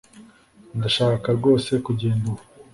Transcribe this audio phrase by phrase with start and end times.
[0.77, 2.43] ndashaka rwose kugenda ubu